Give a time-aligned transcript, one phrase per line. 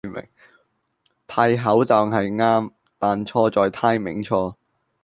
[1.27, 4.55] 派口罩係啱,但錯在 timing 錯